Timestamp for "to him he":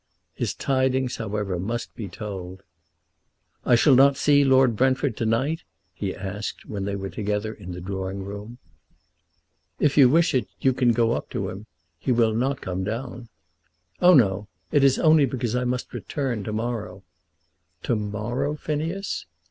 11.29-12.11